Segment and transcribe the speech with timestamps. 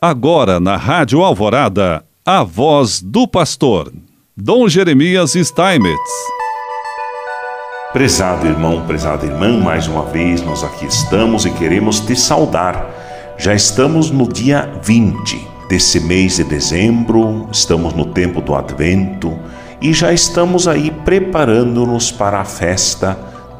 [0.00, 3.92] Agora na Rádio Alvorada, a voz do pastor,
[4.36, 5.98] Dom Jeremias Steinmetz.
[7.92, 13.34] Prezado irmão, prezada irmã, mais uma vez nós aqui estamos e queremos te saudar.
[13.38, 19.36] Já estamos no dia 20 desse mês de dezembro, estamos no tempo do Advento
[19.82, 23.18] e já estamos aí preparando-nos para a festa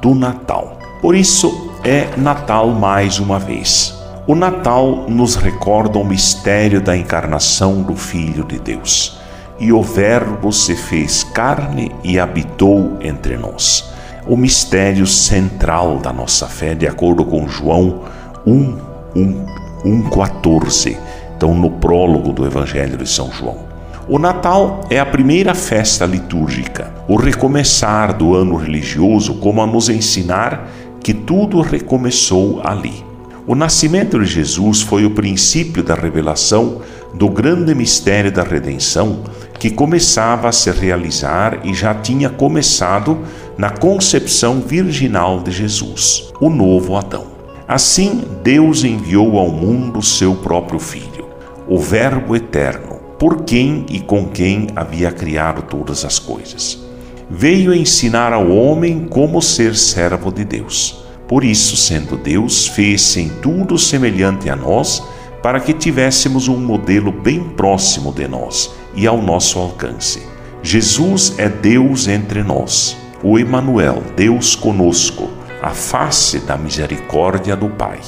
[0.00, 0.78] do Natal.
[1.02, 3.99] Por isso é Natal mais uma vez.
[4.26, 9.18] O Natal nos recorda o mistério da encarnação do Filho de Deus.
[9.58, 13.90] E o Verbo se fez carne e habitou entre nós.
[14.26, 18.02] O mistério central da nossa fé, de acordo com João
[18.46, 18.78] 1,
[19.16, 19.46] 1,
[19.86, 20.98] 1 14,
[21.34, 23.70] então no prólogo do Evangelho de São João.
[24.06, 29.88] O Natal é a primeira festa litúrgica, o recomeçar do ano religioso, como a nos
[29.88, 30.68] ensinar
[31.02, 33.09] que tudo recomeçou ali.
[33.50, 36.82] O nascimento de Jesus foi o princípio da revelação
[37.12, 39.24] do grande mistério da redenção
[39.58, 43.18] que começava a se realizar e já tinha começado
[43.58, 47.26] na concepção virginal de Jesus, o novo Adão.
[47.66, 51.28] Assim, Deus enviou ao mundo seu próprio Filho,
[51.66, 56.78] o Verbo eterno, por quem e com quem havia criado todas as coisas.
[57.28, 60.99] Veio ensinar ao homem como ser servo de Deus
[61.30, 65.00] por isso, sendo Deus, fez-se em tudo semelhante a nós,
[65.40, 70.26] para que tivéssemos um modelo bem próximo de nós e ao nosso alcance.
[70.60, 75.30] Jesus é Deus entre nós, o Emanuel, Deus conosco,
[75.62, 78.00] a face da misericórdia do Pai.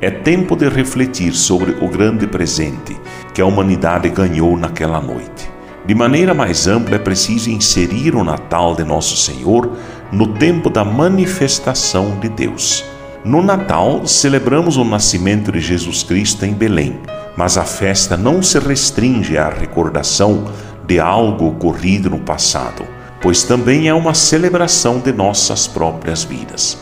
[0.00, 2.96] É tempo de refletir sobre o grande presente
[3.32, 5.48] que a humanidade ganhou naquela noite.
[5.86, 9.70] De maneira mais ampla, é preciso inserir o Natal de Nosso Senhor
[10.14, 12.84] no tempo da manifestação de Deus.
[13.24, 17.00] No Natal, celebramos o nascimento de Jesus Cristo em Belém,
[17.36, 20.44] mas a festa não se restringe à recordação
[20.86, 22.86] de algo ocorrido no passado,
[23.20, 26.78] pois também é uma celebração de nossas próprias vidas.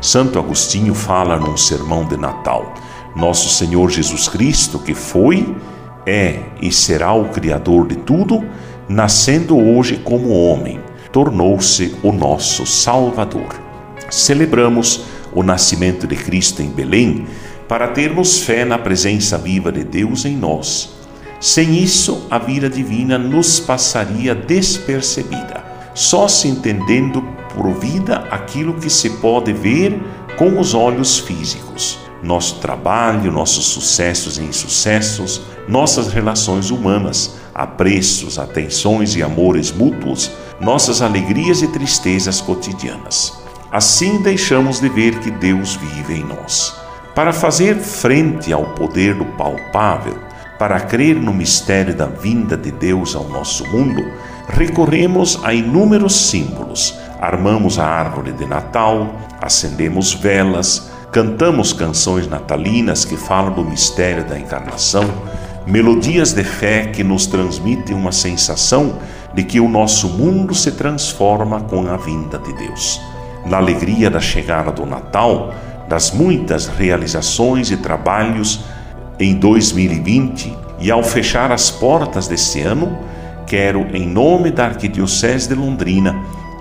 [0.00, 2.74] Santo Agostinho fala num sermão de Natal:
[3.14, 5.54] Nosso Senhor Jesus Cristo, que foi,
[6.04, 8.44] é e será o Criador de tudo,
[8.88, 10.80] nascendo hoje como homem,
[11.12, 13.54] tornou-se o nosso Salvador.
[14.10, 17.26] Celebramos o nascimento de Cristo em Belém
[17.68, 20.90] para termos fé na presença viva de Deus em nós.
[21.38, 25.62] Sem isso, a vida divina nos passaria despercebida,
[25.94, 27.22] só se entendendo
[27.54, 30.00] por vida aquilo que se pode ver
[30.36, 39.16] com os olhos físicos nosso trabalho, nossos sucessos e insucessos, nossas relações humanas, apreços, atenções
[39.16, 40.30] e amores mútuos,
[40.62, 43.42] nossas alegrias e tristezas cotidianas.
[43.70, 46.74] Assim deixamos de ver que Deus vive em nós.
[47.14, 50.18] Para fazer frente ao poder do palpável,
[50.58, 54.02] para crer no mistério da vinda de Deus ao nosso mundo,
[54.48, 56.94] recorremos a inúmeros símbolos.
[57.20, 64.38] Armamos a árvore de Natal, acendemos velas, Cantamos canções natalinas que falam do mistério da
[64.38, 65.04] encarnação,
[65.66, 68.98] melodias de fé que nos transmitem uma sensação
[69.34, 73.00] de que o nosso mundo se transforma com a vinda de Deus.
[73.46, 75.54] Na alegria da chegada do Natal,
[75.88, 78.60] das muitas realizações e trabalhos
[79.18, 82.98] em 2020 e ao fechar as portas deste ano,
[83.46, 86.16] quero, em nome da Arquidiocese de Londrina,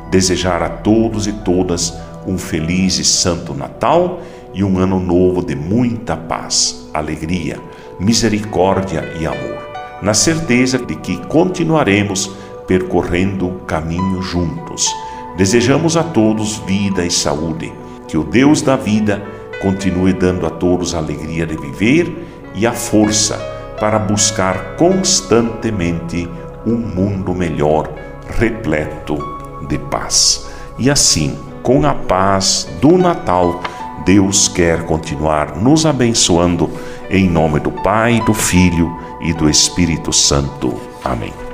[0.10, 1.94] desejar a todos e todas
[2.28, 4.22] um feliz e santo Natal
[4.54, 7.60] e um ano novo de muita paz, alegria,
[8.00, 9.70] misericórdia e amor,
[10.02, 12.32] na certeza de que continuaremos
[12.68, 14.90] percorrendo o caminho juntos.
[15.38, 17.72] Desejamos a todos vida e saúde,
[18.08, 19.24] que o Deus da vida
[19.62, 23.38] continue dando a todos a alegria de viver e a força
[23.80, 26.30] para buscar constantemente
[26.66, 27.92] um mundo melhor,
[28.38, 29.18] repleto
[29.68, 30.48] de paz.
[30.78, 33.62] E assim, com a paz do Natal,
[34.06, 36.70] Deus quer continuar nos abençoando
[37.10, 40.74] em nome do Pai, do Filho e do Espírito Santo.
[41.03, 41.51] Amém.